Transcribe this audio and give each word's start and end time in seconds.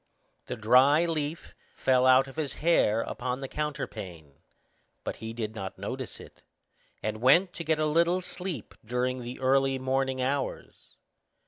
The 0.47 0.55
dry 0.55 1.05
leaf 1.05 1.53
fell 1.75 2.07
out 2.07 2.25
of 2.27 2.35
his 2.35 2.53
hair 2.53 3.01
upon 3.01 3.39
the 3.39 3.47
counterpane; 3.47 4.39
but 5.03 5.17
he 5.17 5.31
did 5.31 5.53
not 5.53 5.77
notice 5.77 6.19
it, 6.19 6.41
and 7.03 7.21
went 7.21 7.53
to 7.53 7.63
get 7.63 7.77
a 7.77 7.85
little 7.85 8.19
sleep 8.19 8.73
during 8.83 9.21
the 9.21 9.39
early 9.39 9.77
morning 9.77 10.19
hours. 10.19 10.97